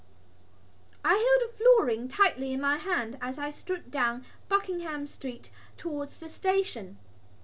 I 1.05 1.13
held 1.13 1.47
a 1.47 1.53
florin 1.55 2.07
tightly 2.07 2.53
in 2.53 2.59
my 2.59 2.77
hand 2.77 3.19
as 3.21 3.37
I 3.37 3.51
strode 3.51 3.91
down 3.91 4.25
Buckingham 4.49 5.05
Street 5.05 5.51
towards 5.77 6.17
the 6.17 6.27
station. 6.27 6.97